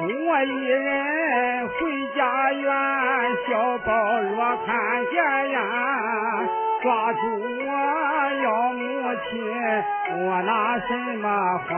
[0.00, 1.74] 我一人回
[2.14, 2.70] 家园，
[3.48, 5.58] 小宝若看见呀，
[6.80, 7.18] 抓住
[7.66, 7.68] 我
[8.44, 8.80] 要母
[9.28, 9.42] 亲，
[10.24, 10.88] 我拿什
[11.18, 11.26] 么
[11.66, 11.68] 还？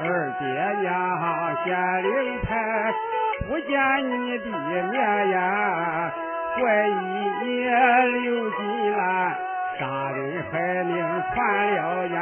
[0.00, 0.04] 二
[0.38, 0.44] 爹
[0.82, 0.86] 娘
[1.64, 1.68] 见
[2.02, 2.06] 灵
[2.42, 2.48] 牌，
[3.48, 3.70] 不见
[4.10, 6.12] 你的面呀，
[6.54, 6.90] 怀疑
[7.44, 9.00] 你刘金兰
[9.80, 10.92] 杀人害命
[11.34, 11.36] 传
[11.76, 12.18] 了言。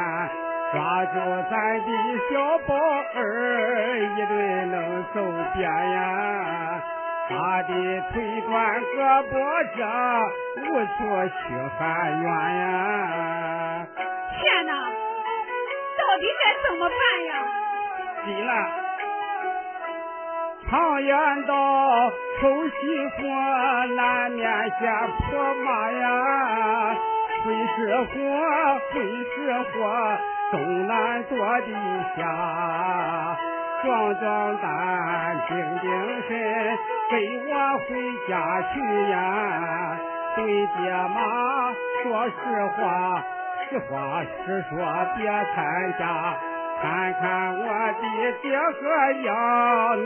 [0.73, 1.13] 抓住
[1.49, 1.89] 咱的
[2.29, 2.75] 小宝
[3.15, 4.75] 儿，一顿能
[5.13, 5.15] 揍
[5.55, 6.83] 扁呀！
[7.29, 7.69] 他的
[8.13, 8.95] 腿断胳
[9.27, 9.31] 膊
[9.75, 9.79] 折，
[10.61, 10.97] 无处
[11.29, 11.37] 去
[11.77, 11.79] 喊
[12.21, 13.87] 冤呀！
[13.95, 14.71] 天哪，
[15.97, 17.31] 到底该怎么办呀？
[18.25, 18.51] 急了，
[20.69, 21.11] 常言
[21.45, 21.55] 道，
[22.41, 23.25] 丑媳妇
[23.95, 24.43] 难免
[24.79, 24.83] 见
[25.17, 26.95] 婆妈呀，
[27.45, 28.11] 会是祸，
[28.91, 28.95] 会
[29.33, 29.79] 是祸。
[30.49, 31.71] 东南坐地
[32.15, 33.37] 下，
[33.83, 35.91] 壮壮胆，定定
[36.27, 36.77] 神，
[37.09, 37.89] 跟我回
[38.29, 38.31] 家
[38.73, 38.75] 去
[39.11, 39.97] 呀！
[40.37, 40.79] 对爹
[41.13, 41.17] 妈
[42.01, 42.31] 说实
[42.77, 43.21] 话，
[43.69, 44.75] 实话实说，
[45.17, 46.01] 别参加。
[46.79, 48.03] 看看我的
[48.41, 48.77] 爹和
[49.21, 49.27] 娘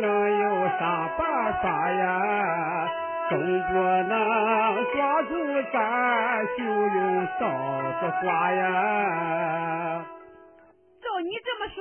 [0.01, 0.43] 能有
[0.79, 0.81] 啥
[1.19, 1.21] 办
[1.61, 2.09] 法呀？
[3.29, 3.73] 总不
[4.09, 4.13] 能
[4.93, 5.29] 抓住
[5.71, 5.75] 咱
[6.57, 7.41] 就用刀
[7.99, 8.63] 子刮呀！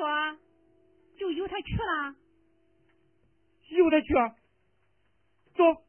[0.00, 0.38] 说，
[1.18, 2.16] 就由他去了。
[3.68, 4.14] 由他去，
[5.54, 5.84] 走，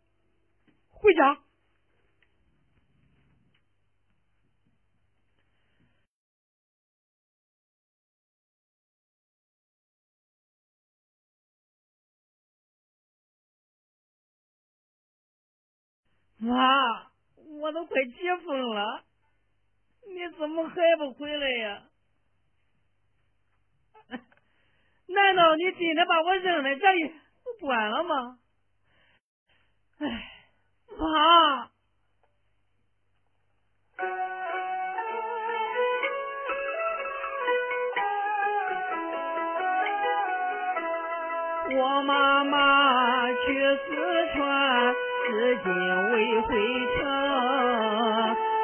[0.89, 1.41] 回家。
[16.37, 17.11] 妈，
[17.61, 18.13] 我都快急
[18.45, 19.05] 疯了，
[20.05, 21.90] 你怎么还不回来呀？
[25.13, 27.13] 难道你真的把我扔在这里
[27.43, 28.37] 不管了吗？
[29.99, 30.07] 哎，
[30.97, 31.69] 妈！
[41.73, 44.93] 我妈妈去四川，
[45.29, 45.71] 至今
[46.11, 46.49] 未回
[46.95, 46.99] 城。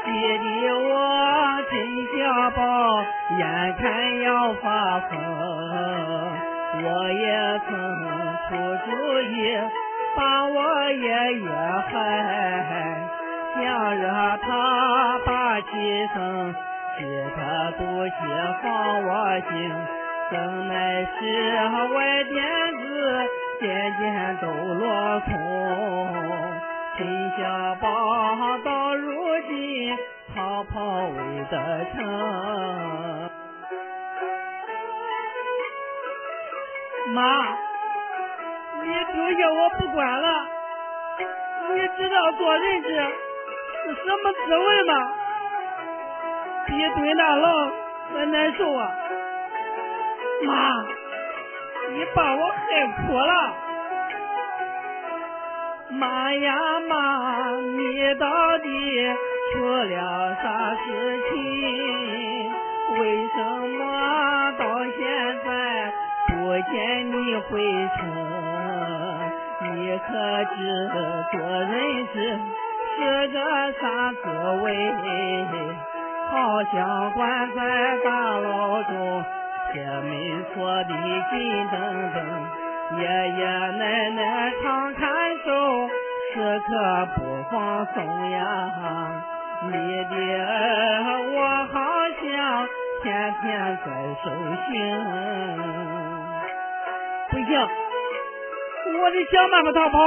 [0.03, 1.72] 爹爹我真
[2.18, 2.59] 家宝，
[3.38, 6.37] 眼看要发疯。
[6.90, 7.70] 我也曾
[8.48, 8.50] 出
[8.86, 8.88] 主
[9.20, 9.36] 意
[10.16, 10.58] 把我
[10.92, 11.03] 爷
[11.34, 11.50] 爷
[11.92, 11.92] 害，
[13.56, 13.59] 想
[14.02, 14.48] 让他
[15.25, 15.68] 把气
[16.16, 16.56] 生，
[16.98, 17.00] 替
[17.36, 17.38] 他
[17.78, 18.12] 赌气
[18.64, 18.66] 放
[19.03, 19.09] 我
[19.50, 19.52] 心。
[20.30, 20.34] 怎
[20.68, 21.16] 奈是
[21.94, 22.36] 外点
[22.78, 22.86] 子
[23.59, 23.68] 渐
[23.98, 25.30] 渐都落空，
[26.98, 27.00] 陈
[27.38, 27.86] 小宝
[28.64, 29.06] 到如
[29.48, 29.52] 今
[30.36, 30.75] 逃跑
[31.08, 31.18] 未
[31.50, 31.56] 得
[31.96, 33.37] 成。
[37.13, 37.57] 妈，
[38.84, 40.45] 你丢下我不管了，
[41.73, 45.12] 你知道做人质是什么滋味吗？
[46.66, 47.72] 比蹲大牢
[48.13, 48.91] 还难受啊！
[50.44, 50.85] 妈，
[51.91, 53.53] 你把我害苦了。
[55.91, 58.69] 妈呀妈，你到底
[59.53, 62.51] 出了啥事情？
[63.00, 63.38] 为什
[63.69, 65.94] 么到现在？
[66.47, 67.59] 不见你回
[67.97, 68.08] 城，
[69.63, 70.08] 你可
[70.56, 70.56] 知
[71.30, 72.16] 做人质
[72.96, 73.38] 是个
[73.74, 74.24] 啥滋
[74.63, 74.66] 味？
[76.31, 77.59] 好像关在
[78.02, 78.07] 大
[78.40, 79.25] 牢中，
[79.74, 80.09] 铁门
[80.56, 80.56] 锁
[80.86, 80.91] 的
[81.31, 81.36] 紧
[81.69, 81.75] 登
[82.13, 82.18] 登，
[82.97, 84.22] 爷爷奶奶
[84.63, 85.03] 常看
[85.44, 85.52] 守，
[86.34, 86.69] 时刻
[87.18, 87.19] 不
[87.52, 87.96] 放松
[88.31, 88.40] 呀。
[89.63, 89.72] 你
[90.06, 90.16] 的
[90.46, 90.47] 儿？
[91.30, 91.38] 我
[91.74, 91.75] 好
[92.24, 92.25] 像
[93.03, 93.46] 天天
[93.84, 93.88] 在
[94.24, 94.25] 受
[94.72, 96.16] 刑。
[97.50, 99.97] 我得想办法逃跑，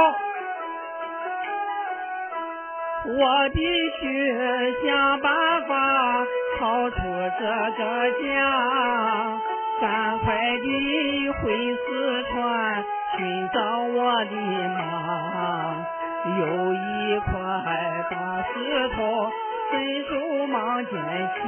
[3.07, 3.59] 我必
[3.99, 4.05] 须
[4.85, 6.27] 想办法
[6.59, 6.97] 逃出
[7.39, 7.45] 这
[7.77, 9.39] 个家，
[9.81, 12.83] 赶快地回四川
[13.17, 14.33] 寻找我的
[14.77, 14.79] 妈。
[16.37, 17.31] 有一块
[18.11, 18.13] 大
[18.53, 18.53] 石
[18.95, 19.31] 头，
[19.71, 21.39] 伸手忙捡起，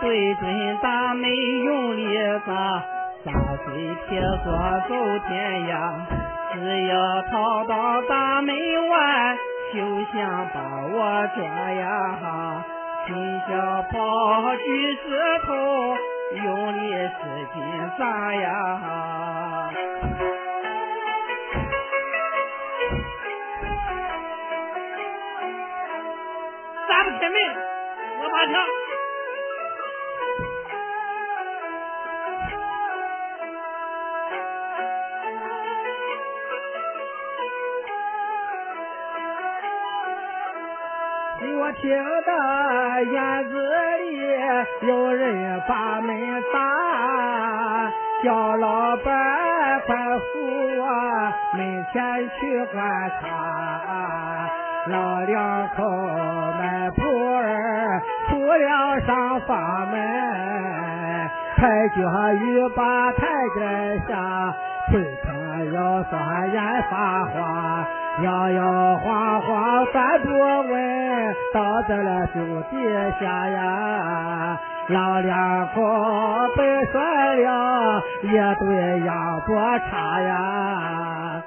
[0.00, 1.28] 对准大门
[1.64, 2.16] 用力
[2.46, 2.95] 砸。
[3.26, 3.74] 打碎
[4.08, 4.52] 铁锁
[4.88, 4.94] 走
[5.26, 5.74] 天涯，
[6.54, 8.54] 只要逃到大门
[8.88, 9.36] 外，
[9.72, 9.80] 休
[10.12, 10.60] 想把
[10.92, 11.42] 我抓
[11.72, 12.62] 呀！
[13.04, 15.00] 秦小宝举石
[15.44, 15.96] 头，
[16.44, 17.18] 用力使
[17.52, 19.70] 劲砸呀！
[26.88, 27.36] 砸不开门，
[28.22, 28.85] 我把枪。
[41.66, 46.16] 我听得院子里有人把门
[46.52, 47.90] 打，
[48.22, 50.24] 叫老板快扶
[50.78, 50.86] 我
[51.56, 54.48] 门前去观察。
[54.86, 55.82] 老两口
[56.56, 57.02] 迈步
[57.34, 59.98] 儿出了上房门，
[61.56, 63.26] 抬脚雨把台
[63.56, 64.54] 阶下，
[64.92, 65.32] 推车
[65.74, 67.88] 要算眼发花。
[68.22, 72.38] 摇摇晃晃翻不稳，倒在了树
[72.70, 72.76] 底
[73.20, 74.60] 下呀。
[74.88, 75.82] 老两口
[76.56, 81.44] 被摔了一对羊脖叉呀。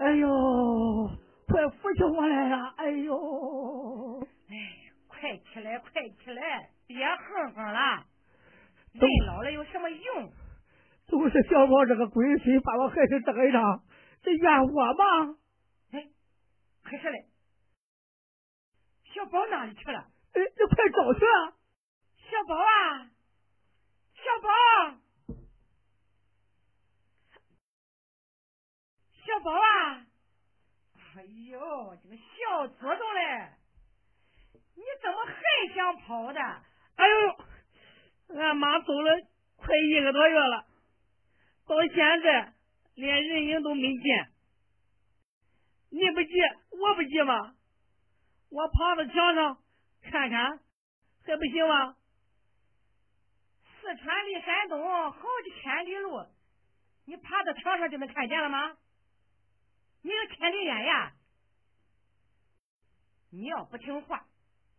[0.00, 0.28] 哎呦，
[1.48, 2.72] 快扶起我来呀！
[2.76, 4.54] 哎呦，哎，
[5.08, 5.90] 快起来，快
[6.22, 8.04] 起来，别哼哼了。
[8.92, 10.30] 人老了有什么用？
[11.10, 13.80] 都是小宝这个鬼孙把我害成这个样，
[14.22, 15.34] 这怨我吗？
[16.90, 17.24] 可是嘞，
[19.14, 20.00] 小宝哪里去了？
[20.32, 21.54] 哎，你快找去啊！
[22.28, 23.10] 小宝啊，
[24.14, 24.50] 小宝，
[29.24, 30.04] 小宝啊！
[31.14, 33.52] 哎呦，这个小祖宗嘞，
[34.74, 35.34] 你怎么还
[35.72, 36.40] 想跑的？
[36.40, 39.12] 哎呦，俺妈走了
[39.54, 40.66] 快一个多月了，
[41.68, 42.54] 到现在
[42.96, 44.32] 连人影都没见。
[45.90, 46.34] 你不急，
[46.70, 47.54] 我不急吗？
[48.50, 49.58] 我爬到墙上
[50.02, 50.60] 看看，
[51.24, 51.96] 还不行吗？
[53.80, 56.26] 四川离山东好几千里路，
[57.06, 58.76] 你爬到墙上就能看见了吗？
[60.02, 61.12] 你有千里眼呀！
[63.32, 64.26] 你要不听话，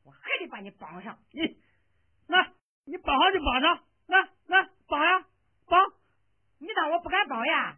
[0.03, 1.19] 我还得把你绑上。
[1.31, 1.41] 你，
[2.27, 2.53] 那，
[2.85, 5.25] 你绑上就绑上，来来绑呀，
[5.65, 5.93] 绑！
[6.59, 7.77] 你当我不敢绑呀？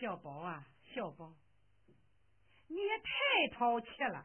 [0.00, 0.64] 小宝啊，
[0.94, 1.32] 小宝，
[2.68, 4.24] 你也太淘气了！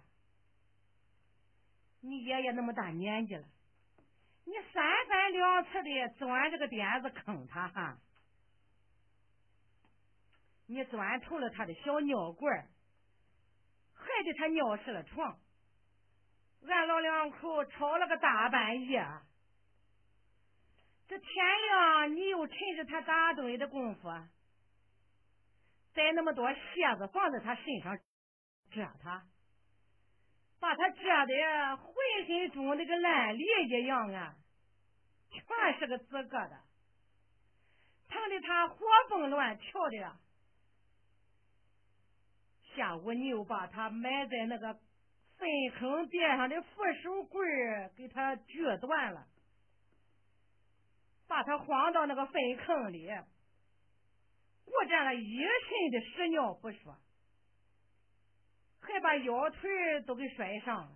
[2.02, 3.48] 你爷爷那么大年纪了，
[4.46, 7.98] 你三番两次的钻这个点子坑他哈，
[10.68, 12.68] 你钻透了他的小尿罐，
[13.96, 15.40] 害得他尿湿了床，
[16.68, 19.04] 俺老两口吵了个大半夜，
[21.08, 21.28] 这天
[21.68, 24.10] 亮你又趁着他打盹的功夫。
[25.94, 27.98] 在那么多蝎子放在他身上
[28.72, 29.24] 蛰他，
[30.60, 31.94] 把他蛰的浑
[32.26, 34.36] 身肿的跟烂梨一样啊，
[35.30, 36.50] 全是个紫疙瘩，
[38.10, 40.18] 疼的他活蹦乱跳的。
[42.76, 44.74] 下午你又把他埋在那个
[45.38, 45.48] 粪
[45.78, 46.70] 坑边上的扶
[47.04, 47.46] 手棍
[47.96, 49.28] 给他锯断了，
[51.28, 52.34] 把他晃到那个粪
[52.66, 53.12] 坑里。
[54.66, 56.98] 我占了一身的屎尿不说，
[58.82, 60.92] 还把腰腿都给摔伤了，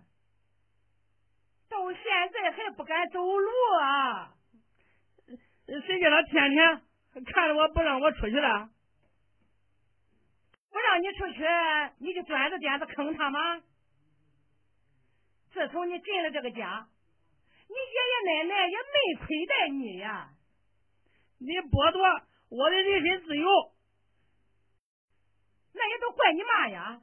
[1.68, 3.50] 到现在还不敢走路
[3.80, 4.34] 啊！
[5.66, 6.82] 谁叫他天天
[7.24, 8.70] 看着我不让我出去了？
[10.70, 11.44] 不让你出去，
[11.98, 13.62] 你就端着点子坑他吗？
[15.52, 16.88] 自从你进了这个家，
[17.68, 20.30] 你爷爷奶奶也没亏待你呀！
[21.38, 22.27] 你剥夺。
[22.50, 23.46] 我的人身自由，
[25.74, 27.02] 那也都怪你妈呀！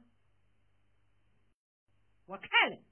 [2.26, 2.82] 我看了，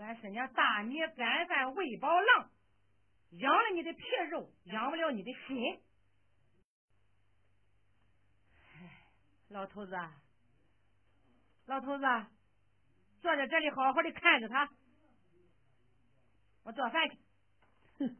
[0.00, 2.50] 俺是娘大米干饭喂饱狼，
[3.32, 5.82] 养了你的皮肉，养不了你的心。
[9.48, 9.94] 老头子，
[11.66, 12.04] 老头子，
[13.20, 14.70] 坐在这里好好的看着他，
[16.64, 17.18] 我做饭去。
[17.98, 18.16] 哼，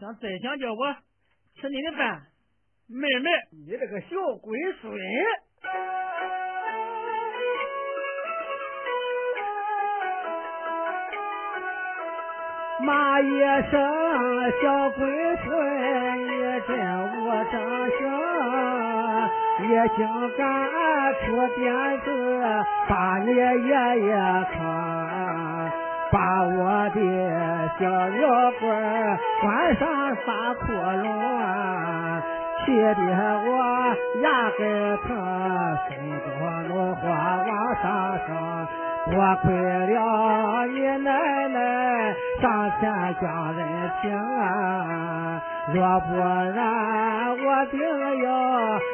[0.00, 1.09] 想再想叫我。
[1.56, 2.22] 吃你的饭，
[2.88, 4.92] 妹妹，你这个小龟孙，
[12.82, 13.40] 骂一
[13.70, 13.72] 声
[14.62, 15.50] 小龟孙，
[16.26, 16.30] 你
[16.66, 16.70] 真
[17.18, 17.54] 无正
[17.98, 18.00] 形，
[19.68, 19.98] 也竟
[20.36, 20.42] 敢
[21.26, 21.26] 出
[21.56, 22.08] 点子
[22.88, 23.38] 把你爷
[24.06, 24.10] 爷
[24.54, 24.58] 坑。
[26.30, 26.96] 把我的
[27.80, 28.20] 小尿
[28.60, 28.62] 罐
[29.42, 29.82] 关上
[30.14, 31.04] 仨窟窿，
[32.64, 32.94] 气得
[33.48, 33.50] 我
[34.22, 34.60] 牙根
[34.98, 35.08] 疼，
[35.88, 36.28] 心中
[36.68, 37.50] 怒火往
[37.82, 37.84] 上
[38.28, 38.30] 升。
[39.10, 41.08] 多亏了你奶
[41.48, 41.58] 奶
[42.40, 42.80] 上前
[43.20, 43.60] 讲人
[44.00, 45.42] 情啊，
[45.74, 47.74] 若不然我定
[48.22, 48.28] 要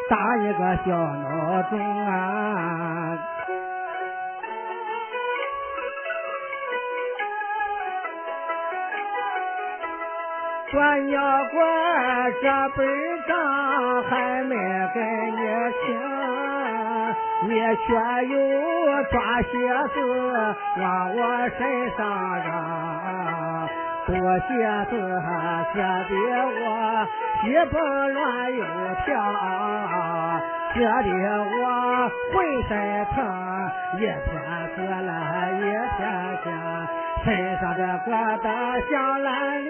[0.09, 1.77] 打一个小孬种
[2.07, 3.19] 啊！
[10.77, 11.57] 管要管
[12.43, 12.87] 这本
[13.27, 13.33] 账
[14.11, 14.55] 还没
[14.93, 15.41] 给你
[15.81, 15.89] 清，
[17.49, 17.49] 你
[17.87, 17.89] 却
[18.29, 18.37] 又
[19.11, 19.49] 抓鞋
[19.95, 19.97] 子
[20.79, 20.85] 往
[21.17, 21.19] 我
[21.57, 21.59] 身
[21.97, 21.99] 上
[22.45, 22.47] 扔，
[24.07, 24.45] 多鞋
[24.91, 24.93] 子
[25.73, 25.81] 惹
[26.11, 26.13] 得
[26.61, 26.61] 我
[27.41, 27.75] 鸡蹦
[28.13, 28.21] 乱
[28.53, 28.61] 又
[29.07, 29.09] 跳，
[30.75, 31.09] 惹得
[31.57, 31.65] 我
[32.35, 32.37] 浑
[32.69, 32.71] 身
[33.15, 33.17] 疼，
[33.97, 34.13] 一天
[34.75, 35.11] 死了
[35.55, 35.59] 一
[35.97, 35.99] 天
[36.45, 36.45] 醒。
[37.25, 37.27] 身
[37.59, 38.09] 上的疙
[38.41, 38.47] 瘩
[38.89, 38.93] 像
[39.23, 39.27] 烂
[39.65, 39.69] 泥，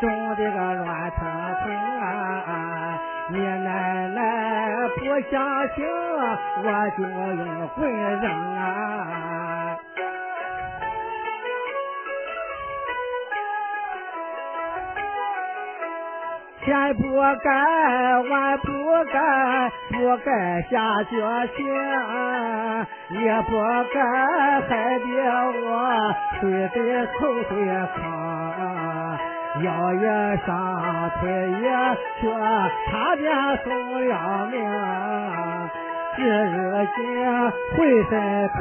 [0.00, 0.04] 种
[0.36, 1.18] 的个乱腾
[1.64, 1.64] 腾
[2.00, 2.98] 啊！
[3.30, 4.18] 你奶奶
[4.98, 5.00] 不
[5.30, 5.32] 相
[5.74, 5.78] 信，
[6.64, 7.40] 我就用
[7.76, 7.78] 棍
[8.20, 8.24] 扔
[8.56, 9.76] 啊！
[16.62, 17.02] 天不
[17.42, 17.50] 该，
[18.28, 18.68] 万不
[19.10, 19.16] 该，
[19.90, 20.28] 不该
[20.70, 21.12] 下决
[21.56, 21.58] 心，
[23.22, 23.50] 也不
[23.94, 23.96] 该
[24.60, 25.04] 害得
[25.62, 25.68] 我
[26.38, 26.40] 吃
[26.74, 26.76] 在
[27.18, 27.50] 口水
[27.96, 27.98] 坑，
[29.62, 31.68] 腰也伤，腿也
[32.20, 32.22] 瘸，
[32.88, 33.28] 差点
[33.64, 33.68] 送
[34.08, 34.10] 了
[34.46, 34.54] 命。
[36.16, 36.54] 这日
[36.96, 36.98] 间
[37.76, 37.78] 浑
[38.10, 38.12] 身
[38.48, 38.58] 疼，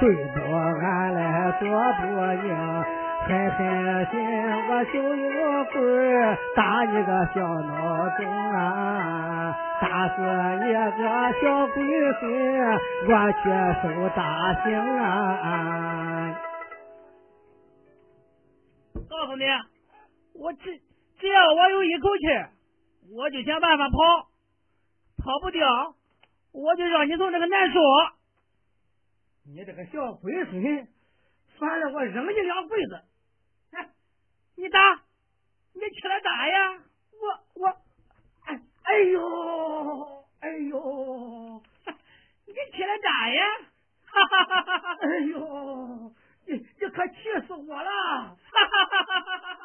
[0.34, 0.36] 不
[0.84, 1.62] 安来，坐
[2.00, 2.02] 不
[2.42, 2.46] 宁。
[3.24, 3.58] 狠狠
[4.10, 4.12] 心，
[4.68, 5.76] 我就用棍
[6.56, 7.70] 打你个小孬
[8.16, 9.54] 种啊！
[9.80, 10.14] 打死
[10.64, 10.76] 你个
[11.40, 11.76] 小鬼
[12.18, 12.22] 孙，
[13.06, 13.10] 我
[13.44, 13.44] 却
[13.80, 13.84] 受
[14.16, 14.18] 大
[14.64, 14.66] 刑
[14.98, 16.34] 啊！
[19.08, 19.44] 告诉你，
[20.34, 20.80] 我只
[21.18, 22.24] 只要我有一口气，
[23.14, 23.96] 我就想办法跑，
[25.18, 25.94] 跑不掉，
[26.52, 27.80] 我就让你从这个难受。
[29.44, 30.88] 你这个小龟孙，
[31.58, 33.02] 算了，我扔你两棍子。
[33.72, 33.90] 哎
[34.56, 35.02] 你打，
[35.74, 36.82] 你起来打呀！
[37.12, 37.68] 我我，
[38.46, 41.62] 哎哎呦哎呦，
[42.46, 43.44] 你起来打呀！
[44.04, 44.98] 哈哈哈哈哈！
[45.00, 46.12] 哎呦，
[46.46, 47.14] 你你可气
[47.46, 47.90] 死我了！
[47.90, 48.36] 哈
[48.68, 49.61] 哈哈哈哈！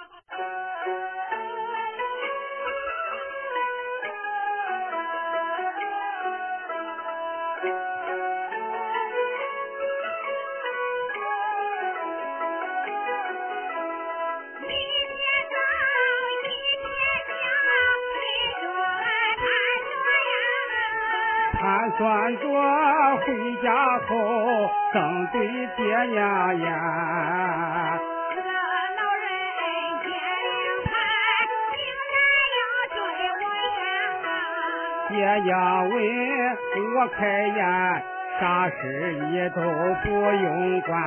[21.97, 22.47] 算着
[23.25, 28.16] 回家后正对爹娘言，
[35.17, 35.97] 爹娘问
[36.95, 38.03] 我开眼，
[38.39, 39.61] 啥事你都
[40.03, 41.01] 不用管。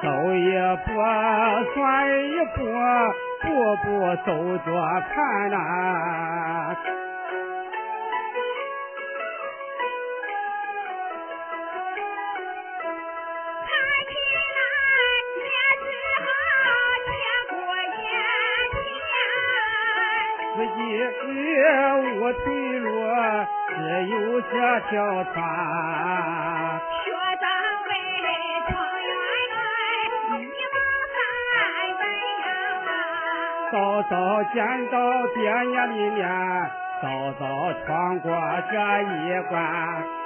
[0.00, 0.56] 走一
[0.86, 0.88] 步
[1.74, 2.64] 算一步，
[3.42, 3.46] 步
[3.84, 4.28] 步走
[4.64, 4.66] 着
[5.14, 5.54] 看呐。
[21.14, 21.24] 前。
[21.24, 21.38] 自己
[22.18, 22.86] 无退路，
[23.68, 25.34] 只有这条船。
[33.72, 36.20] 早早见到爹娘的面，
[37.02, 38.30] 早早闯过
[38.70, 40.23] 这一关。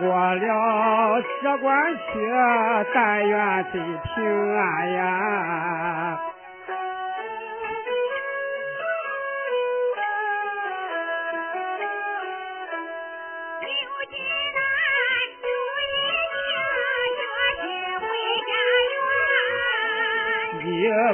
[0.00, 2.00] 过了这关去，
[2.94, 6.20] 但愿得平安呀。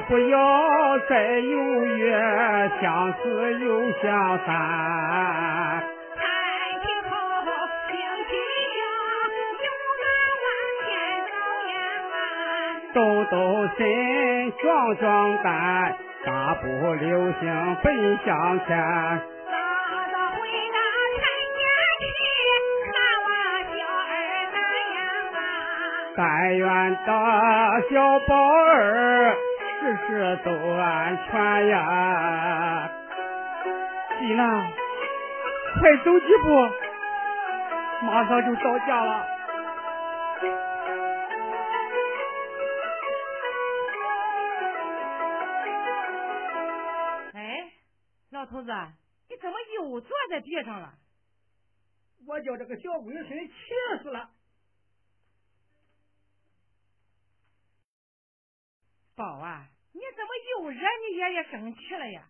[0.06, 2.12] 不要再犹豫，
[2.80, 5.93] 相思又相散。
[12.94, 19.20] 抖抖身，壮壮胆，大步流星奔向前。
[26.16, 27.40] 但愿大
[27.90, 29.36] 小宝儿。
[29.80, 32.88] 事事都安全呀！
[34.20, 34.64] 济南，
[35.80, 36.70] 快走几步，
[38.06, 39.33] 马上就到家了。
[50.44, 50.94] 地上了？
[52.26, 53.54] 我叫这个小龟孙气
[54.02, 54.30] 死了。
[59.16, 59.68] 宝啊！
[59.92, 62.28] 你怎么又惹你爷爷生气了呀？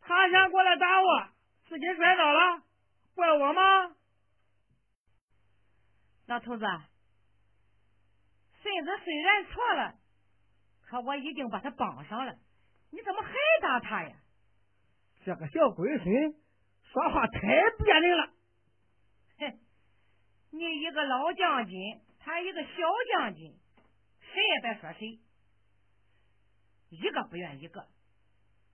[0.00, 1.28] 他想过来打我，
[1.68, 2.62] 自己摔倒了，
[3.14, 3.96] 怪我吗？
[6.26, 6.64] 老头子，
[8.62, 9.98] 孙子虽然错了，
[10.82, 12.36] 可我已经把他绑上了，
[12.90, 13.32] 你怎么还
[13.62, 14.16] 打他呀？
[15.24, 16.34] 这个小龟孙
[16.96, 18.30] 说话太别扭了。
[19.38, 19.58] 哼，
[20.52, 22.70] 你一个老将军，他一个小
[23.12, 23.54] 将军，
[24.22, 25.20] 谁也别说谁，
[26.88, 27.86] 一个不愿一个。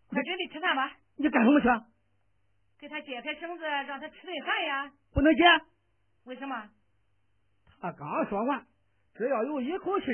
[0.08, 0.92] 快准备吃饭吧。
[1.16, 1.66] 你干什么去？
[2.78, 4.92] 给他解开绳子，让他吃顿饭呀。
[5.12, 5.42] 不能解。
[6.22, 6.70] 为什么？
[7.80, 8.64] 他刚说完，
[9.16, 10.06] 只要有一口气，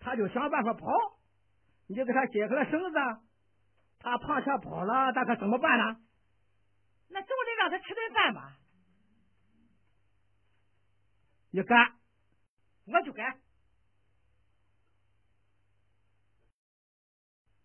[0.00, 0.86] 他就想办法跑。
[1.86, 2.98] 你就给他解开了绳子，
[4.00, 5.96] 他爬起来跑了，那可怎么办呢？
[7.12, 8.58] 那总得让他吃顿饭吧。
[11.50, 11.98] 你敢，
[12.86, 13.38] 我就敢。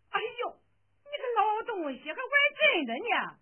[0.10, 0.60] 哎呦，
[1.06, 2.20] 你个老东西，还玩
[2.58, 3.40] 真的呢！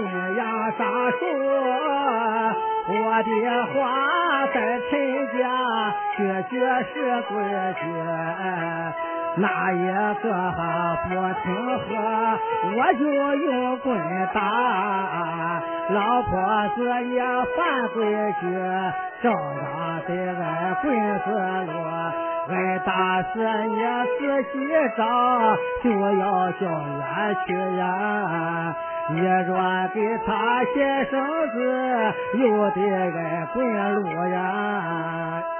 [0.00, 0.80] 不信杨啥
[1.18, 1.22] 说，
[2.88, 3.30] 我的
[3.66, 3.76] 话
[4.46, 4.56] 在
[4.88, 4.92] 陈
[5.38, 5.38] 家
[6.16, 6.54] 绝绝
[6.92, 6.94] 是
[7.28, 7.30] 规
[7.78, 7.82] 矩。
[9.36, 9.86] 哪一
[10.22, 10.24] 个
[11.04, 11.08] 不
[11.42, 11.44] 听
[11.78, 11.92] 话，
[12.64, 13.00] 我就
[13.34, 13.88] 用棍
[14.32, 14.38] 打。
[15.90, 16.30] 老婆
[16.76, 17.20] 子也
[17.56, 17.58] 犯
[17.94, 18.00] 规
[18.40, 18.42] 矩，
[19.22, 20.10] 照样得
[20.42, 20.42] 挨
[20.82, 20.88] 棍
[21.20, 21.28] 子
[21.72, 21.78] 落。
[22.48, 23.76] 挨打死你
[24.18, 24.54] 自己
[24.96, 25.00] 找，
[25.84, 25.86] 就
[26.18, 27.84] 要叫冤屈呀。
[29.12, 31.20] 你若给他些绳
[31.52, 35.59] 子又得给回路呀。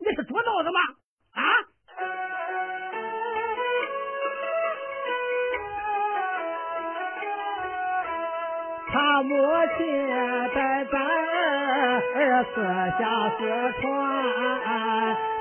[0.00, 0.80] 你是猪脑子吗？
[1.34, 1.42] 啊！
[8.90, 9.28] 他母
[9.76, 10.08] 亲
[10.54, 12.62] 带咱儿四
[12.98, 13.02] 下
[13.36, 13.38] 四
[13.80, 13.84] 传，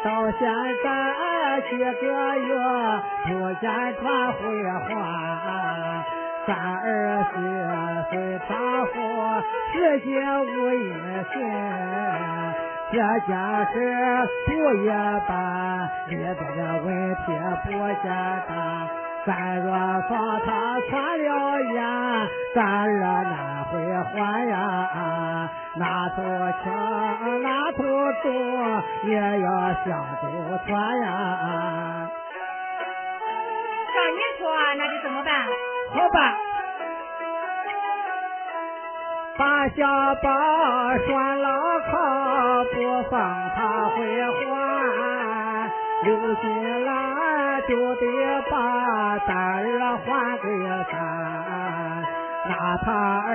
[0.03, 0.39] 到现
[0.83, 0.87] 在
[1.69, 1.85] 几个
[2.37, 2.49] 月
[3.25, 3.29] 不
[3.61, 3.63] 见
[4.01, 4.39] 他回
[4.89, 4.91] 话，
[6.45, 6.49] 咱
[6.83, 6.87] 儿
[7.31, 7.35] 媳
[8.09, 8.13] 妇
[8.49, 8.51] 丈
[8.87, 8.91] 夫
[9.73, 10.07] 至今
[10.41, 10.85] 无音
[11.33, 11.35] 信。
[12.89, 14.87] 一
[15.27, 17.25] 般，里边的问题
[17.65, 17.67] 不
[18.01, 18.05] 简
[18.47, 18.49] 单。
[19.25, 19.67] 咱若
[20.07, 21.27] 放他传了
[21.73, 21.75] 言，
[22.55, 23.35] 咱儿哪
[23.69, 23.71] 回
[24.03, 24.55] 还呀？
[25.75, 26.23] 哪头
[26.63, 26.65] 轻
[27.43, 27.83] 哪头
[28.23, 28.25] 重，
[29.03, 29.47] 也要
[29.83, 29.85] 相
[30.21, 30.25] 周
[30.65, 31.05] 传呀。
[33.93, 34.47] 照你说，
[34.77, 35.33] 那就怎么办？
[35.93, 36.17] 好办。
[39.37, 40.29] 把小宝
[41.05, 41.47] 拴牢
[41.91, 41.93] 靠，
[42.73, 42.75] 不
[43.09, 43.15] 放
[43.55, 43.57] 他
[43.89, 43.97] 回
[44.33, 44.37] 还。
[46.03, 46.45] 刘金
[46.85, 46.89] 兰
[47.67, 48.01] 就得
[48.49, 48.55] 把
[49.19, 49.29] 咱
[49.63, 50.45] 儿还给
[50.91, 50.93] 咱，
[52.49, 52.51] 拿
[52.83, 52.87] 他
[53.19, 53.29] 儿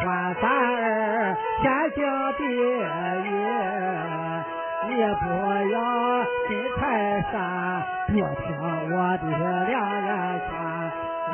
[0.00, 1.64] 还咱儿天
[1.94, 1.98] 经
[2.38, 2.40] 地
[3.28, 3.30] 义。
[4.88, 5.24] 你不
[5.70, 5.76] 要
[6.46, 6.80] 心太
[7.30, 7.34] 善，
[8.06, 8.46] 别听
[8.90, 9.24] 我的
[9.66, 10.08] 两人
[10.48, 10.50] 劝。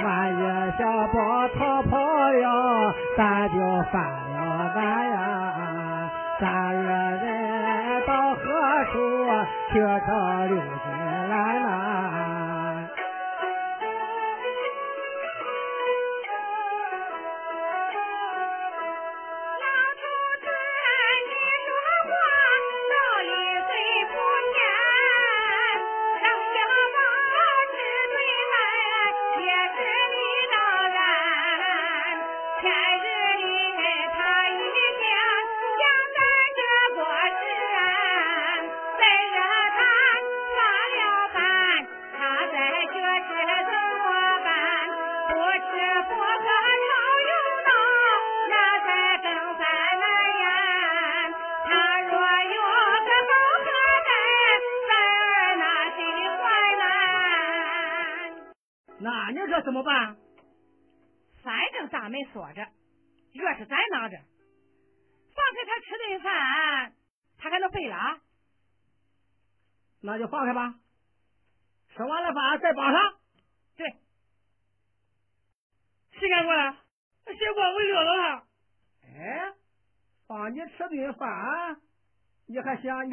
[0.02, 0.38] 万一
[0.78, 1.98] 小宝逃跑
[2.32, 3.54] 了，咱就
[3.92, 5.14] 犯了难呀。
[6.40, 7.22] 咱二人
[8.06, 8.40] 到何
[8.92, 8.92] 处
[9.72, 10.84] 去找刘金
[11.28, 12.03] 兰呐？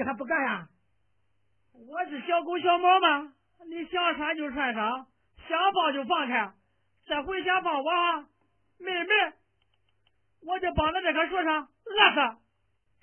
[0.02, 0.68] 你还不干呀？
[1.74, 3.36] 我是小狗小猫吗？
[3.70, 5.06] 你想穿就穿上。
[5.48, 6.54] 想放就放开，
[7.06, 7.92] 这回想放我，
[8.80, 9.14] 妹妹，
[10.42, 12.42] 我就绑在这棵树上饿死。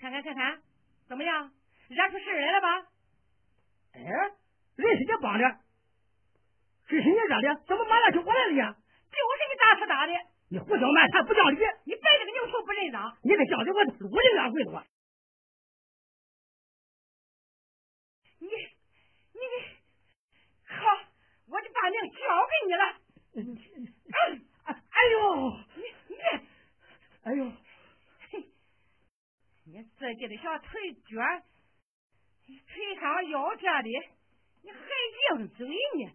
[0.00, 0.61] 看看看看，
[1.06, 1.52] 怎么样？
[1.88, 2.88] 惹出事来了吧？
[3.92, 4.00] 哎，
[4.74, 5.44] 人是你绑的，
[6.88, 8.74] 这是你惹的，怎么马上就过来了呀？
[8.74, 10.12] 就是你打他打的。
[10.50, 11.58] 你胡搅蛮缠，不讲理！
[11.84, 13.16] 你白这个牛头不认账！
[13.22, 14.82] 你这讲的我撸你两回多。
[18.40, 19.40] 你你
[20.64, 20.87] 好。
[21.78, 22.82] 我就把命交给你了。
[24.64, 25.16] 哎呦，
[25.76, 26.16] 你你，
[27.22, 27.40] 哎呦，
[29.64, 31.08] 你自己的小腿脚，
[32.46, 33.90] 腿上腰这里，
[34.62, 34.78] 你还
[35.36, 36.12] 硬嘴呢？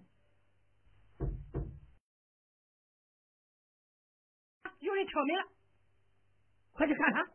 [4.80, 5.48] 有人敲门了，
[6.74, 7.26] 快去看看。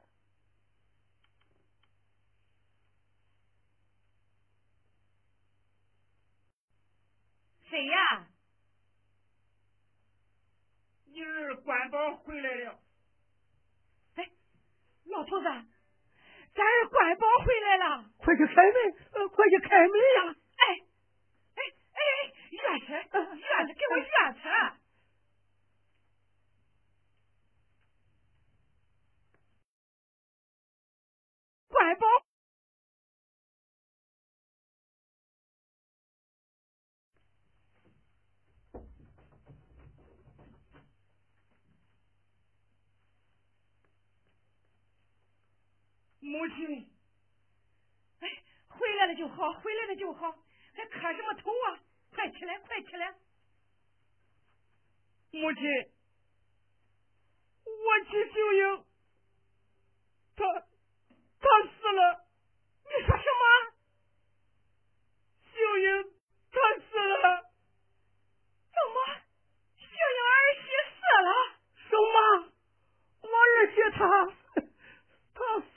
[7.69, 8.27] 谁呀？
[11.07, 12.79] 你儿关宝回来了。
[14.17, 14.31] 哎，
[15.07, 15.45] 老头子，
[16.55, 19.29] 咱儿关宝回来了，快去开门！
[19.29, 20.35] 快去开门呀！
[20.57, 20.65] 哎，
[21.57, 22.01] 哎哎，
[22.51, 24.49] 院子，院子，给我院子。
[46.29, 46.87] 母亲，
[48.21, 48.29] 哎，
[48.69, 50.31] 回来了就好，回来了就好，
[50.75, 51.81] 还磕什么头啊？
[52.13, 53.15] 快起来，快起来！
[55.31, 55.63] 母亲，
[57.65, 58.85] 我去秀英，
[60.37, 60.45] 他
[61.41, 62.27] 他死了。
[62.85, 63.73] 你说什么？
[65.55, 66.13] 秀英
[66.53, 67.51] 他死了？
[68.71, 68.97] 怎么？
[69.79, 69.87] 秀
[70.19, 71.31] 英儿媳死了？
[71.89, 72.53] 什么？
[73.23, 74.03] 我儿媳她？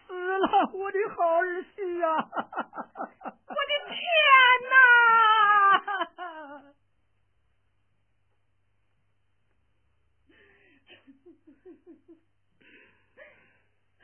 [0.08, 2.08] 死了，我的好儿媳呀！
[3.48, 3.98] 我的天
[4.70, 4.74] 哪！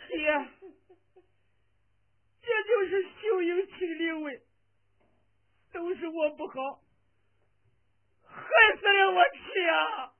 [0.09, 0.47] 爹，
[2.41, 4.41] 这就是秀英亲灵位，
[5.71, 6.81] 都是我不好，
[8.23, 8.41] 害
[8.79, 9.37] 死了我妻
[9.69, 10.13] 啊！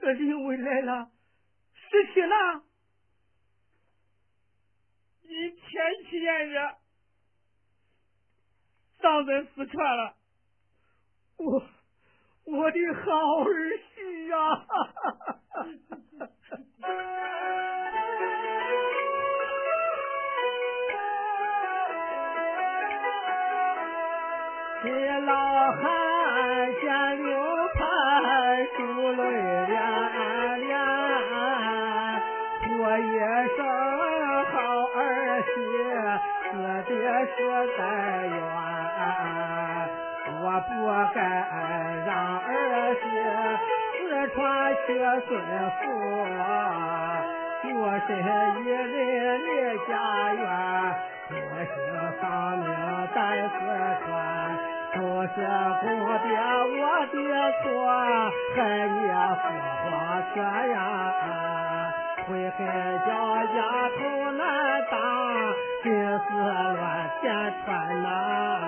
[0.00, 1.10] 这灵位来了，
[1.74, 2.67] 失去了。
[5.28, 5.60] 你天
[6.08, 6.74] 气炎热，
[8.98, 10.14] 嗓子失传了，
[11.36, 11.62] 我
[12.44, 14.66] 我的好儿媳呀！
[24.80, 24.88] 这
[25.20, 26.88] 老汉见
[27.22, 27.28] 刘
[27.74, 28.80] 盼珠
[29.12, 29.24] 泪
[37.18, 37.38] 死的实
[37.76, 37.80] 在
[38.26, 38.38] 冤，
[40.40, 40.70] 我不
[41.14, 41.18] 该
[42.06, 42.48] 让儿
[42.94, 43.02] 媳
[43.98, 44.00] 四
[44.34, 44.38] 川
[44.86, 44.88] 学
[45.26, 45.30] 孙
[45.70, 45.80] 福，
[47.74, 48.72] 我是一人
[49.42, 49.48] 离
[49.88, 49.90] 家
[50.32, 50.40] 园，
[51.28, 51.68] 不幸
[52.20, 52.22] 丧
[52.58, 52.64] 命
[53.14, 53.56] 在四
[54.06, 54.08] 川，
[54.94, 55.36] 都是
[55.80, 55.86] 公
[56.22, 56.30] 爹
[56.70, 56.80] 我
[57.12, 57.16] 的
[57.62, 57.66] 错，
[58.54, 58.96] 害你
[59.34, 59.44] 父
[59.84, 59.90] 黄
[60.32, 60.36] 泉
[60.70, 60.76] 呀，
[62.28, 62.58] 悔恨
[63.06, 63.08] 叫
[63.54, 63.56] 家
[63.98, 64.00] 头
[64.32, 64.40] 难
[64.90, 64.94] 当，
[65.82, 65.86] 心
[66.18, 66.28] 思
[67.22, 68.67] 乱天穿呐。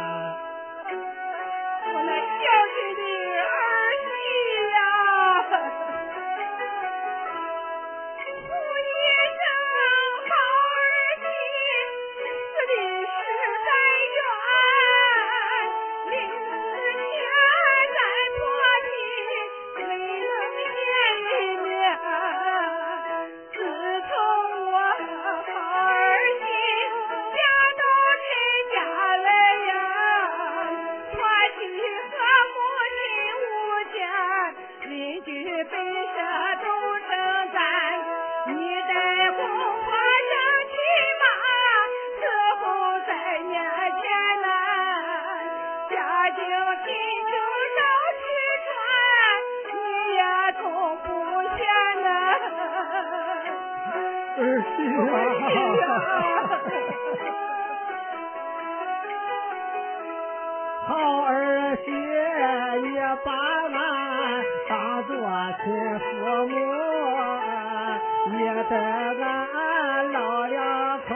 [68.70, 70.60] 你带俺老两
[71.00, 71.08] 口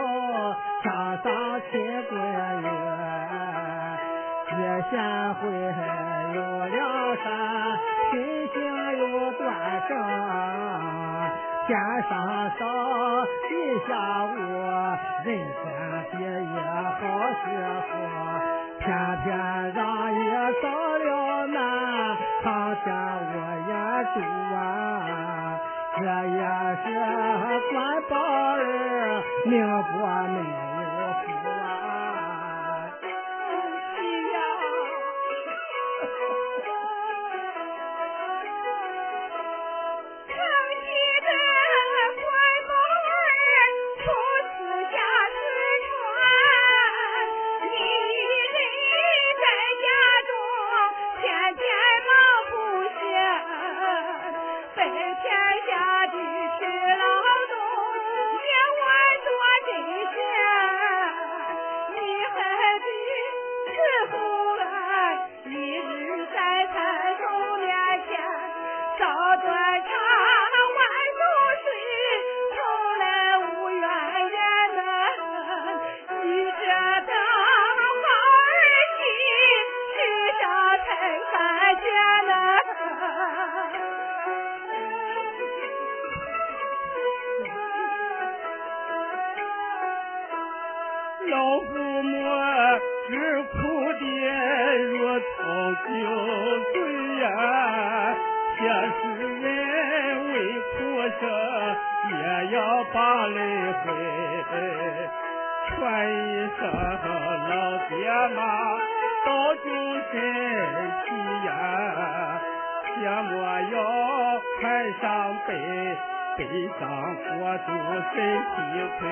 [0.82, 0.90] 上
[1.22, 1.30] 当
[1.70, 1.72] 亲
[2.10, 2.12] 闺
[2.58, 2.66] 女，
[4.50, 4.58] 你
[4.90, 4.92] 贤
[5.34, 5.42] 惠
[6.34, 6.36] 有
[6.66, 6.76] 良
[7.22, 7.24] 善，
[8.10, 8.12] 品
[8.48, 8.54] 行
[8.98, 9.02] 有
[9.34, 9.40] 端
[9.88, 9.92] 正，
[11.68, 11.70] 天
[12.08, 12.12] 上
[12.58, 12.60] 少，
[13.48, 13.50] 地
[13.86, 13.90] 下
[14.24, 14.34] 无，
[15.22, 15.64] 人间
[16.10, 17.00] 第一好
[17.38, 17.46] 媳
[17.86, 17.90] 妇。
[18.80, 18.84] 偏
[19.22, 19.30] 偏
[19.72, 19.78] 让
[20.12, 20.18] 你
[20.60, 20.64] 遭
[20.98, 21.08] 了
[21.46, 21.56] 难，
[22.42, 22.44] 苍
[22.82, 22.84] 天
[23.30, 23.32] 无
[23.70, 23.72] 眼
[24.12, 24.16] 珠
[24.56, 25.23] 啊！
[26.04, 26.36] 这也
[26.84, 26.92] 是
[27.72, 29.58] 官宝儿命
[29.90, 30.73] 不美
[96.04, 96.08] 有
[96.72, 96.74] 罪
[97.22, 97.26] 呀，
[98.58, 98.60] 即
[99.00, 99.00] 使
[99.40, 99.42] 人
[100.32, 100.34] 为
[100.76, 100.76] 苦
[101.20, 101.22] 受，
[102.10, 102.14] 也
[102.52, 102.56] 要
[102.92, 102.94] 把
[103.26, 103.38] 泪
[103.72, 103.84] 挥。
[105.66, 106.60] 劝一声
[107.48, 107.52] 老
[107.88, 107.92] 爹
[108.36, 108.38] 妈，
[109.24, 109.66] 多救
[110.12, 110.14] 身
[111.04, 111.06] 体
[111.46, 111.48] 呀，
[112.84, 112.88] 切
[113.30, 113.32] 莫
[113.72, 113.74] 要
[114.60, 114.62] 太
[115.00, 115.02] 伤
[115.46, 115.48] 悲，
[116.36, 116.38] 悲
[116.78, 116.82] 伤
[117.24, 117.68] 过度
[118.14, 118.16] 身
[118.52, 118.54] 体
[119.00, 119.02] 亏。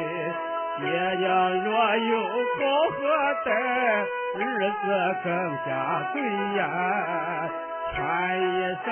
[0.78, 0.84] 爹
[1.20, 1.26] 娘
[1.64, 3.00] 若有好和
[3.44, 3.48] 待。
[4.34, 4.40] 日
[4.70, 4.86] 子
[5.22, 5.28] 更
[5.66, 5.70] 加
[6.14, 6.16] 对
[6.56, 6.60] 呀，
[7.94, 8.42] 喊一
[8.82, 8.88] 声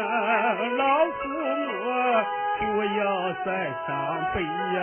[0.77, 1.69] 老父母，
[2.59, 3.01] 不要
[3.45, 3.49] 再
[3.87, 3.89] 伤
[4.35, 4.79] 悲呀。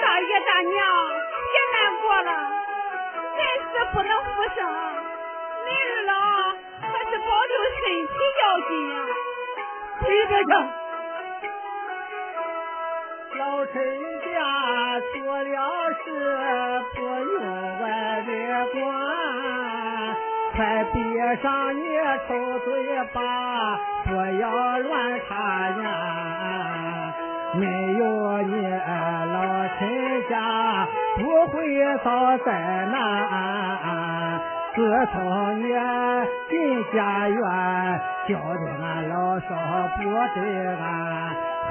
[0.00, 0.78] 大爷大娘，
[1.50, 2.30] 别难过了，
[3.36, 3.38] 真
[3.72, 4.56] 是不能复生。
[5.66, 6.10] 您二老
[6.82, 8.94] 可是保重身体要紧呀。
[10.00, 10.50] 回家去，
[13.38, 14.21] 老陈。
[15.12, 15.54] 出了
[16.04, 16.06] 事
[16.94, 17.34] 不用
[17.80, 17.82] 外
[18.26, 18.30] 人
[18.72, 18.80] 管，
[20.54, 20.56] 快
[20.92, 20.96] 闭
[21.42, 21.44] 上
[21.76, 21.80] 你
[22.28, 22.66] 臭嘴
[23.12, 23.16] 巴，
[24.04, 24.08] 不
[24.40, 24.42] 要
[24.78, 24.90] 乱
[25.28, 25.30] 插
[25.70, 25.80] 言。
[27.54, 27.60] 没
[27.98, 28.02] 有
[28.42, 28.54] 你
[29.32, 29.36] 老
[29.78, 29.80] 陈
[30.30, 30.32] 家
[31.16, 31.54] 不会
[32.02, 32.46] 遭灾
[32.90, 32.94] 难，
[34.74, 34.78] 自
[35.12, 35.16] 从
[35.60, 35.68] 你
[36.48, 36.52] 进
[36.94, 37.40] 家园。
[38.28, 39.48] 叫的俺老少
[39.96, 40.02] 不
[40.34, 40.80] 对安，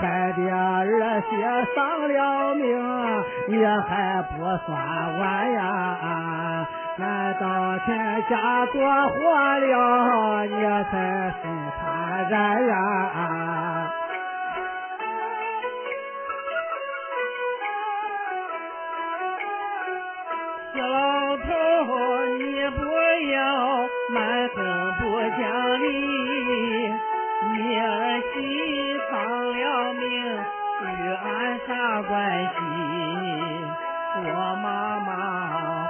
[0.01, 1.31] 害的儿媳
[1.73, 2.65] 丧了命，
[3.59, 4.31] 也还不
[4.65, 4.69] 算
[5.17, 6.67] 完呀。
[6.99, 9.15] 俺道天家过活
[9.59, 10.53] 了，你
[10.91, 10.93] 才
[11.41, 12.73] 心坦然呀。
[28.35, 29.11] 你丧
[29.51, 30.03] 了命，
[30.81, 32.55] 与俺啥关系？
[34.23, 34.27] 我
[34.61, 35.09] 妈妈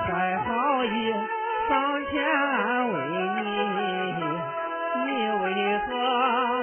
[0.05, 1.13] 怀好意，
[1.69, 1.71] 上
[2.05, 2.93] 前安慰
[3.37, 3.41] 你，
[5.05, 5.07] 你
[5.43, 5.45] 为
[5.79, 5.89] 何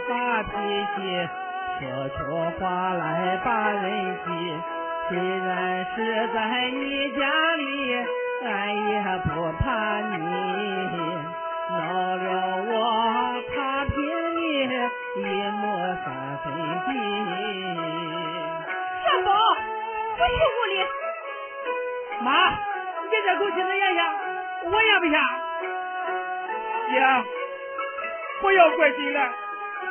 [0.09, 0.11] 发
[0.43, 0.49] 脾
[0.97, 0.99] 气？
[1.81, 2.19] 说出
[2.59, 4.29] 话来把人急。
[5.09, 7.21] 虽然是在你家
[7.57, 7.63] 里，
[8.45, 8.93] 俺也
[9.25, 10.13] 不怕你。
[11.71, 11.77] 闹
[12.17, 12.27] 了
[12.67, 12.75] 我，
[13.55, 13.97] 他凭
[15.21, 15.63] 你一亩
[16.05, 16.07] 三
[16.45, 16.47] 分
[16.87, 16.89] 地。
[19.05, 19.31] 小宝，
[20.17, 20.73] 不去屋里。
[22.21, 24.01] 妈，你这口气子咽下，
[24.63, 25.17] 我咽不下。
[26.89, 26.95] 姐，
[28.41, 29.33] 不要怪金兰，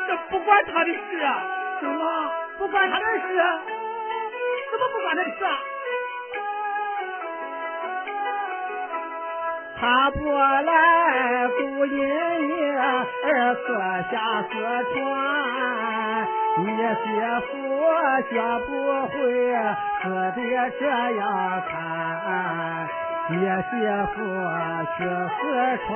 [0.08, 1.46] 这不关他的事啊。
[1.82, 3.22] 怎么不关他的事？
[4.72, 5.60] 怎么不关他的事啊？
[9.80, 13.06] 他不来，不因你儿
[13.54, 13.68] 四
[14.12, 14.14] 下
[14.50, 14.52] 四
[14.94, 14.96] 川，
[16.58, 17.06] 你媳
[17.46, 17.50] 妇
[18.28, 18.32] 学
[18.66, 18.70] 不
[19.08, 19.14] 会
[20.02, 20.38] 死的
[20.80, 20.82] 这
[21.18, 21.22] 样
[21.70, 21.72] 看。
[23.30, 23.70] 你媳
[24.16, 24.18] 妇
[24.98, 25.00] 去
[25.38, 25.40] 四
[25.86, 25.90] 川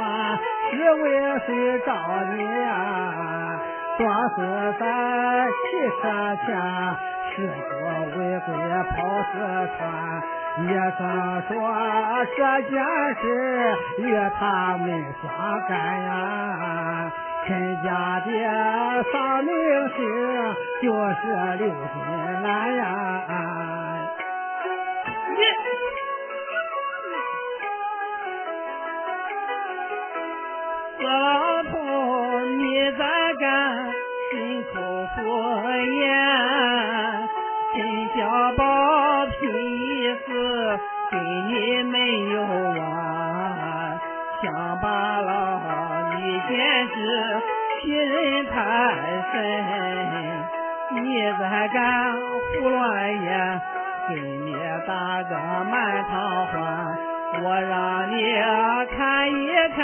[0.69, 1.03] 是为
[1.47, 1.49] 谁
[1.85, 1.89] 找
[2.35, 2.71] 你啊？
[3.97, 3.99] 多
[4.35, 4.37] 是
[4.79, 4.81] 在
[5.57, 5.61] 汽
[6.01, 6.03] 车
[6.45, 6.47] 前，
[7.35, 7.69] 是做
[8.15, 8.47] 违规
[8.91, 8.93] 跑
[9.31, 9.33] 四
[9.77, 9.79] 川。
[10.57, 11.01] 也曾
[11.47, 11.51] 说
[12.37, 12.73] 这件
[13.21, 13.23] 事
[13.99, 14.03] 与
[14.37, 14.85] 他们
[15.21, 15.23] 相
[15.67, 15.71] 干
[16.03, 17.11] 呀，
[17.47, 17.49] 陈
[17.83, 18.29] 家的
[19.11, 19.51] 丧命
[19.95, 19.97] 星
[20.81, 20.85] 就
[21.15, 21.21] 是
[21.57, 21.73] 刘金
[22.43, 22.83] 兰呀。
[25.37, 25.39] 你，
[31.05, 31.09] 老
[31.63, 31.73] 头，
[32.41, 33.01] 你在
[33.39, 33.45] 干
[34.31, 34.75] 心口
[35.15, 35.17] 敷
[35.69, 36.05] 衍，
[37.73, 37.75] 陈
[38.15, 38.19] 小
[38.57, 39.10] 宝。
[41.47, 41.97] 你没
[42.31, 43.99] 有完，
[44.41, 45.29] 乡巴佬，
[46.15, 46.95] 你简直
[47.81, 48.55] 欺人太
[49.31, 49.35] 甚！
[50.93, 50.97] 你
[51.39, 51.79] 再敢
[52.59, 52.81] 胡乱
[53.23, 53.61] 言，
[54.09, 54.53] 给你
[54.85, 55.31] 打个
[55.63, 56.53] 满堂欢，
[57.43, 57.71] 我让
[58.11, 58.13] 你
[58.95, 58.97] 看
[59.31, 59.79] 一看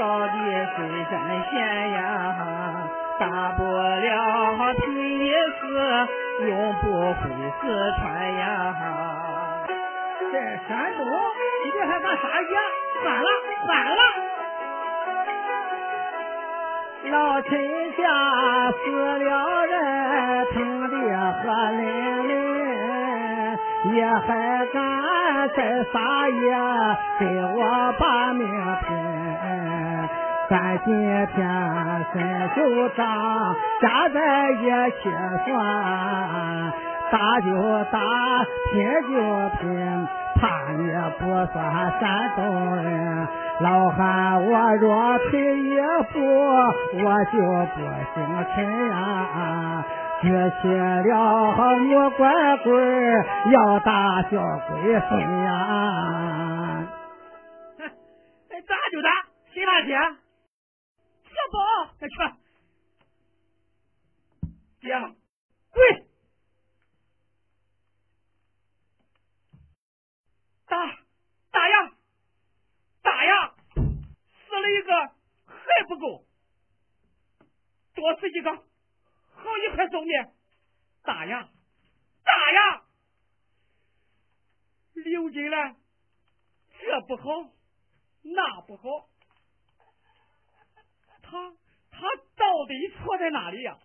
[0.00, 0.34] 到底
[0.74, 0.78] 谁
[1.10, 1.12] 真
[1.50, 1.52] 闲
[1.92, 2.00] 呀！
[3.20, 4.82] 大不了拼
[5.20, 5.62] 一次，
[6.48, 7.20] 永不回
[7.60, 7.62] 四
[8.00, 8.02] 川
[8.34, 8.42] 呀！
[10.32, 12.48] 在山东，你还干啥去？
[13.02, 13.28] 算了，
[13.66, 14.00] 算了。
[17.10, 17.50] 老陈
[17.98, 18.02] 家
[18.72, 18.74] 死
[19.18, 20.56] 了人，疼
[20.88, 20.96] 的
[21.34, 21.82] 喝淋
[22.28, 22.32] 淋，
[23.94, 24.80] 也还敢
[25.54, 26.40] 在撒野
[27.18, 28.40] 给我把命
[28.86, 28.88] 拼。
[30.48, 30.86] 咱今
[31.34, 31.36] 天
[32.14, 32.14] 伸
[32.54, 32.56] 手
[32.96, 34.18] 掌，家在
[34.52, 34.64] 一
[35.02, 35.10] 起
[35.44, 36.72] 算，
[37.12, 37.46] 打就
[37.92, 38.00] 打，
[38.72, 39.12] 拼就
[39.60, 39.62] 拼。
[40.40, 41.22] 怕你不
[41.52, 41.54] 算
[42.00, 42.42] 山东
[42.74, 43.28] 人，
[43.60, 45.76] 老汉我若退一
[46.10, 46.18] 步，
[47.04, 47.36] 我就
[47.74, 47.76] 不
[48.14, 48.16] 姓
[48.54, 48.56] 陈
[48.88, 48.90] 呀。
[50.22, 50.24] 举
[50.62, 51.12] 起了
[51.80, 52.22] 木棍
[52.64, 52.66] 棍，
[53.52, 54.30] 要打小
[54.68, 54.72] 鬼
[55.08, 56.88] 孙呀。
[58.66, 59.08] 打就打，
[59.52, 59.92] 谁打谁？
[61.24, 61.58] 小宝，
[61.98, 62.14] 快去。
[64.80, 64.98] 爹，
[65.72, 66.11] 跪。
[70.72, 70.98] 打
[71.50, 71.92] 打呀
[73.02, 74.94] 打呀，死了一个
[75.44, 76.24] 还不够，
[77.92, 80.08] 多死几个好一块送你。
[81.02, 81.50] 打呀
[82.24, 82.84] 打呀，
[84.94, 85.76] 刘金兰，
[86.80, 87.52] 这不好，
[88.22, 89.10] 那不好，
[91.20, 91.50] 他
[91.90, 92.00] 他
[92.34, 93.78] 到底错在哪里呀？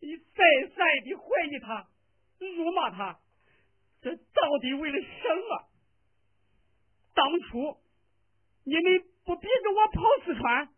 [0.00, 1.88] 你再三的怀疑他，
[2.40, 3.20] 辱骂他。
[4.04, 5.68] 这到底为了什么？
[7.14, 7.78] 当初
[8.64, 10.68] 你们不逼着我跑四川，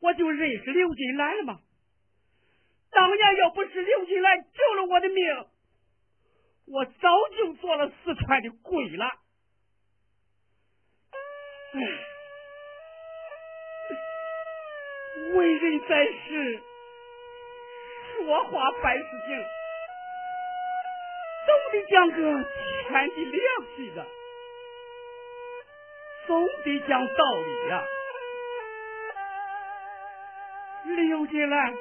[0.00, 1.60] 我就认识刘金兰了吗？
[2.90, 5.46] 当年要不是刘金兰救了我的命，
[6.66, 9.06] 我早就做了四川的鬼了。
[15.34, 16.62] 为人在世，
[18.16, 19.63] 说话办事情。
[21.46, 22.16] 总得讲个
[22.88, 23.42] 天地良
[23.76, 24.06] 心的，
[26.26, 27.84] 总得讲道理呀。
[30.84, 31.74] 刘金兰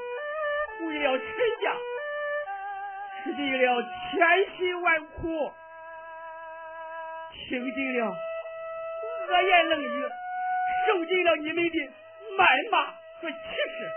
[0.82, 1.28] 为了陈
[1.61, 1.76] 家，
[3.24, 5.53] 吃尽了千辛万苦，
[7.32, 8.05] 听尽了
[9.28, 10.09] 恶言冷语，
[10.88, 11.91] 受尽了你们的
[12.38, 12.86] 谩骂
[13.22, 13.91] 和歧视，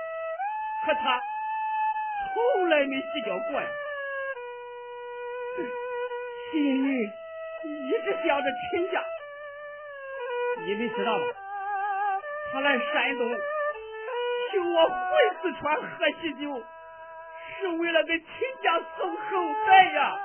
[0.84, 1.20] 可他
[2.34, 3.68] 从来没计较过呀。
[6.50, 7.12] 心里
[7.64, 9.04] 一直想着陈家，
[10.64, 11.24] 你们知道吗？
[12.52, 13.36] 他来山东，
[14.50, 14.94] 请我回
[15.42, 16.62] 四川喝喜酒，
[17.58, 18.26] 是为了给秦
[18.62, 19.20] 家送后
[19.66, 20.18] 代呀。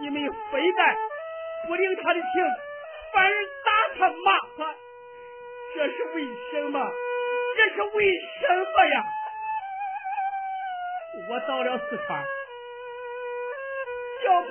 [0.00, 0.96] 你们非但
[1.66, 2.44] 不领他的情，
[3.12, 3.30] 反而
[3.64, 4.74] 打他骂他，
[5.74, 6.92] 这是为什么？
[7.56, 9.04] 这是为什么呀？
[11.28, 12.24] 我到了四川，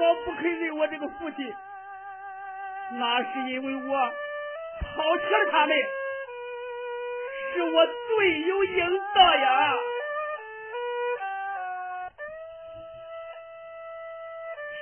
[0.02, 1.56] 宝不肯认我这个父亲，
[2.94, 4.14] 那是因为我
[4.82, 5.78] 抛弃了他们，
[7.54, 9.76] 是我罪有应得呀。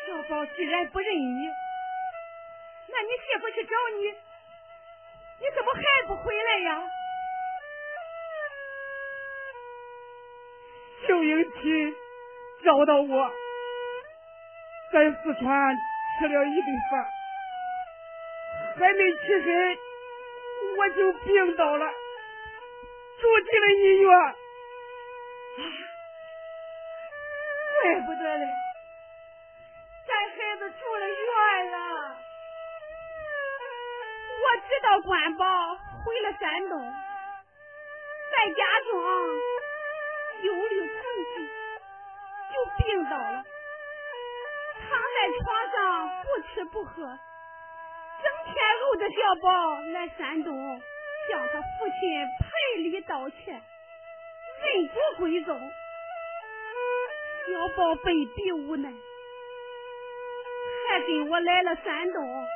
[0.08, 1.50] 小宝既然不认你，
[2.88, 4.06] 那你媳妇去找你，
[5.42, 6.82] 你怎么还不回来呀？
[11.06, 11.94] 秀英妻
[12.64, 13.34] 找到我，
[14.92, 15.78] 在四川
[16.18, 17.06] 吃了一顿饭，
[18.80, 19.78] 还没起身，
[20.78, 21.86] 我就病倒了，
[23.22, 24.36] 住进了医院。
[27.82, 28.46] 怪不得嘞，
[30.08, 31.78] 咱孩子住了院了。
[34.42, 35.46] 我知道关宝
[36.04, 36.94] 回了山东，
[38.32, 38.92] 在家中。
[40.42, 40.96] 忧虑成
[41.36, 41.50] 疾，
[42.54, 43.44] 就病倒了，
[44.90, 45.78] 躺在床上
[46.24, 49.48] 不吃不喝，整天搂着小宝
[49.94, 50.82] 来山东
[51.30, 52.00] 向他父亲
[52.40, 55.60] 赔礼道歉，认祖归宗。
[57.48, 58.92] 小宝被逼无奈，
[60.90, 62.48] 还跟我来了山东。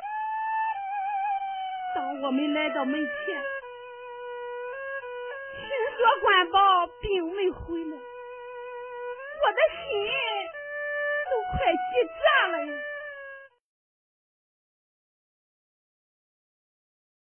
[1.94, 3.42] 当我们来到门前。
[5.56, 7.96] 听说关宝并没回来，
[9.42, 9.58] 我的
[9.88, 10.43] 心
[11.56, 12.93] 快结账了呀！